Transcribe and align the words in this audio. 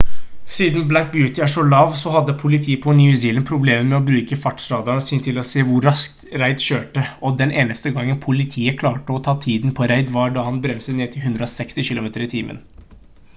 siden 0.57 0.85
black 0.91 1.09
beauty 1.15 1.41
er 1.47 1.49
så 1.55 1.63
lav 1.73 1.91
så 2.03 2.13
hadde 2.15 2.33
politiet 2.43 2.79
på 2.85 2.95
new 3.01 3.11
zealand 3.23 3.49
problemer 3.49 3.83
med 3.91 3.97
å 3.99 4.07
bruke 4.07 4.39
fartsradaren 4.47 5.05
sin 5.09 5.21
til 5.29 5.37
å 5.43 5.45
se 5.49 5.65
hvor 5.69 5.85
raskt 5.91 6.25
reid 6.45 6.65
kjørte 6.71 7.03
og 7.29 7.37
den 7.45 7.55
eneste 7.67 7.93
gangen 8.01 8.21
politiet 8.27 8.81
klarte 8.83 9.17
å 9.21 9.25
ta 9.31 9.37
tiden 9.49 9.77
på 9.81 9.91
reid 9.97 10.13
var 10.21 10.35
da 10.39 10.47
han 10.51 10.61
bremset 10.69 11.01
ned 11.01 11.17
til 11.17 11.27
160 11.29 11.89
km/t 11.89 12.47